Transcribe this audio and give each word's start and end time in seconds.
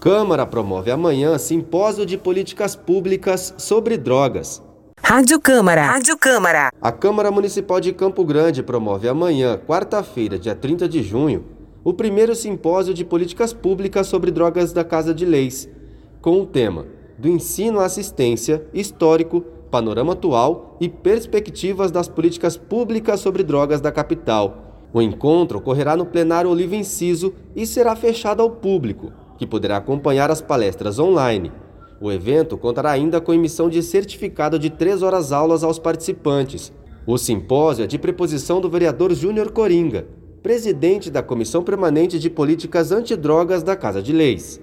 Câmara 0.00 0.46
promove 0.46 0.90
amanhã 0.90 1.36
simpósio 1.36 2.06
de 2.06 2.16
políticas 2.16 2.74
públicas 2.74 3.52
sobre 3.58 3.98
drogas. 3.98 4.62
Rádio 4.98 5.38
Câmara. 5.38 5.84
Rádio 5.84 6.16
Câmara. 6.16 6.72
A 6.80 6.90
Câmara 6.90 7.30
Municipal 7.30 7.78
de 7.78 7.92
Campo 7.92 8.24
Grande 8.24 8.62
promove 8.62 9.06
amanhã, 9.06 9.60
quarta-feira, 9.66 10.38
dia 10.38 10.54
30 10.54 10.88
de 10.88 11.02
junho, 11.02 11.44
o 11.84 11.92
primeiro 11.92 12.34
simpósio 12.34 12.94
de 12.94 13.04
políticas 13.04 13.52
públicas 13.52 14.06
sobre 14.06 14.30
drogas 14.30 14.72
da 14.72 14.82
Casa 14.82 15.12
de 15.12 15.26
Leis, 15.26 15.68
com 16.22 16.40
o 16.40 16.46
tema 16.46 16.86
do 17.18 17.28
ensino 17.28 17.78
à 17.78 17.84
assistência, 17.84 18.64
histórico, 18.72 19.42
panorama 19.70 20.14
atual 20.14 20.78
e 20.80 20.88
perspectivas 20.88 21.90
das 21.90 22.08
políticas 22.08 22.56
públicas 22.56 23.20
sobre 23.20 23.42
drogas 23.42 23.82
da 23.82 23.92
capital. 23.92 24.88
O 24.94 25.02
encontro 25.02 25.58
ocorrerá 25.58 25.94
no 25.94 26.06
plenário 26.06 26.50
Oliva 26.50 26.74
Inciso 26.74 27.34
e 27.54 27.66
será 27.66 27.94
fechado 27.94 28.40
ao 28.40 28.48
público, 28.48 29.12
que 29.40 29.46
poderá 29.46 29.78
acompanhar 29.78 30.30
as 30.30 30.42
palestras 30.42 30.98
online. 30.98 31.50
O 31.98 32.12
evento 32.12 32.58
contará 32.58 32.90
ainda 32.90 33.22
com 33.22 33.32
emissão 33.32 33.70
de 33.70 33.82
certificado 33.82 34.58
de 34.58 34.68
três 34.68 35.02
horas 35.02 35.32
aulas 35.32 35.64
aos 35.64 35.78
participantes. 35.78 36.70
O 37.06 37.16
simpósio 37.16 37.84
é 37.84 37.86
de 37.86 37.98
preposição 37.98 38.60
do 38.60 38.68
vereador 38.68 39.14
Júnior 39.14 39.50
Coringa, 39.50 40.06
presidente 40.42 41.10
da 41.10 41.22
Comissão 41.22 41.62
Permanente 41.62 42.18
de 42.18 42.28
Políticas 42.28 42.92
Antidrogas 42.92 43.62
da 43.62 43.74
Casa 43.74 44.02
de 44.02 44.12
Leis. 44.12 44.60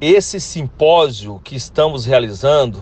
Esse 0.00 0.38
simpósio 0.38 1.40
que 1.42 1.56
estamos 1.56 2.06
realizando 2.06 2.78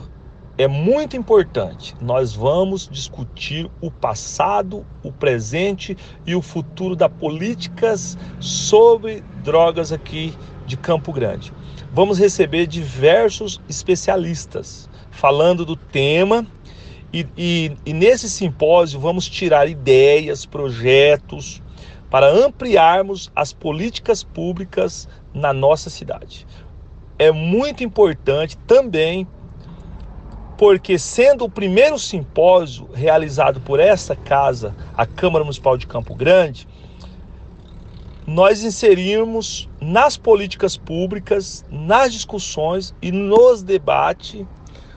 é 0.59 0.69
muito 0.69 1.17
importante. 1.17 1.97
Nós 2.03 2.35
vamos 2.35 2.87
discutir 2.87 3.71
o 3.81 3.91
passado, 3.91 4.85
o 5.03 5.11
presente 5.11 5.97
e 6.27 6.35
o 6.35 6.43
futuro 6.43 6.95
das 6.95 7.11
políticas 7.11 8.19
sobre 8.39 9.25
drogas 9.43 9.91
aqui 9.91 10.35
de 10.67 10.77
Campo 10.77 11.13
Grande. 11.13 11.53
Vamos 11.93 12.19
receber 12.19 12.67
diversos 12.67 13.61
especialistas 13.69 14.89
falando 15.11 15.65
do 15.65 15.77
tema 15.77 16.47
e, 17.13 17.27
e, 17.37 17.73
e 17.87 17.93
nesse 17.93 18.29
simpósio 18.29 18.99
vamos 18.99 19.29
tirar 19.29 19.69
ideias, 19.69 20.45
projetos 20.45 21.63
para 22.11 22.29
ampliarmos 22.29 23.31
as 23.35 23.53
políticas 23.53 24.23
públicas 24.23 25.09
na 25.33 25.53
nossa 25.53 25.91
cidade. 25.91 26.47
É 27.19 27.31
muito 27.31 27.85
importante 27.85 28.57
também 28.67 29.27
porque 30.57 30.99
sendo 30.99 31.45
o 31.45 31.51
primeiro 31.51 31.99
simpósio 31.99 32.89
realizado 32.95 33.61
por 33.61 33.81
essa 33.81 34.15
casa, 34.15 34.75
a 34.97 35.05
Câmara 35.05 35.45
Municipal 35.45 35.77
de 35.77 35.87
Campo 35.87 36.15
Grande, 36.15 36.67
nós 38.27 38.63
inserimos 38.63 39.69
nas 39.81 40.17
políticas 40.17 40.77
públicas, 40.77 41.65
nas 41.71 42.13
discussões 42.13 42.95
e 43.03 43.13
nos 43.13 43.63
debates 43.63 44.47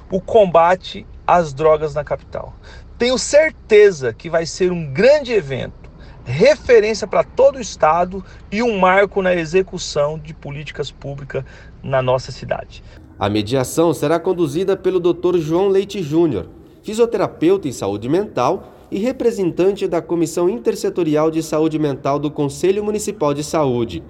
o 0.10 0.22
combate 0.22 1.06
às 1.26 1.54
drogas 1.54 1.94
na 1.94 2.04
capital. 2.04 2.56
Tenho 2.98 3.18
certeza 3.18 4.14
que 4.14 4.30
vai 4.30 4.46
ser 4.46 4.72
um 4.72 4.92
grande 4.92 5.34
evento, 5.34 5.92
referência 6.24 7.06
para 7.06 7.24
todo 7.24 7.58
o 7.58 7.62
estado 7.62 8.24
e 8.52 8.64
um 8.64 8.80
marco 8.80 9.22
na 9.22 9.36
execução 9.36 10.18
de 10.18 10.34
políticas 10.34 10.90
públicas 10.90 11.44
na 11.84 12.02
nossa 12.02 12.32
cidade. 12.32 12.84
A 13.20 13.30
mediação 13.30 13.94
será 13.94 14.20
conduzida 14.20 14.78
pelo 14.78 15.00
Dr. 15.00 15.38
João 15.38 15.68
Leite 15.68 16.02
Júnior, 16.02 16.48
fisioterapeuta 16.82 17.68
em 17.68 17.74
saúde 17.74 18.08
mental 18.08 18.77
e 18.90 18.98
representante 18.98 19.88
da 19.88 20.02
Comissão 20.02 20.50
Intersetorial 20.50 21.30
de 21.30 21.44
Saúde 21.44 21.78
Mental 21.78 22.18
do 22.18 22.32
Conselho 22.32 22.84
Municipal 22.84 23.34
de 23.34 23.44
Saúde. 23.44 24.04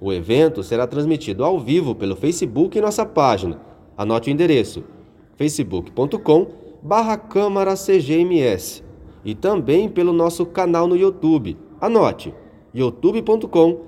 O 0.00 0.12
evento 0.12 0.62
será 0.62 0.86
transmitido 0.86 1.44
ao 1.44 1.58
vivo 1.58 1.94
pelo 1.94 2.14
Facebook 2.14 2.78
em 2.78 2.82
nossa 2.82 3.04
página. 3.04 3.60
Anote 3.96 4.30
o 4.30 4.32
endereço: 4.32 4.84
facebook.com 5.36 6.46
Câmara 7.28 7.74
CGMS 7.74 8.84
e 9.24 9.34
também 9.34 9.88
pelo 9.88 10.12
nosso 10.12 10.46
canal 10.46 10.86
no 10.86 10.96
YouTube. 10.96 11.56
Anote: 11.80 12.32
youtube.com 12.72 13.80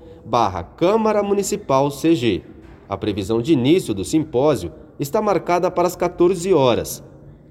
Câmara 0.75 1.23
Municipal 1.23 1.89
CG. 1.89 2.43
A 2.89 2.97
previsão 2.97 3.41
de 3.41 3.53
início 3.53 3.93
do 3.93 4.03
simpósio 4.03 4.71
está 4.99 5.21
marcada 5.21 5.71
para 5.71 5.87
as 5.87 5.95
14 5.95 6.53
horas. 6.53 7.01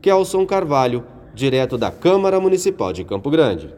Kelson 0.02 0.44
Carvalho, 0.44 1.04
direto 1.34 1.78
da 1.78 1.90
Câmara 1.90 2.40
Municipal 2.40 2.92
de 2.92 3.04
Campo 3.04 3.30
Grande. 3.30 3.72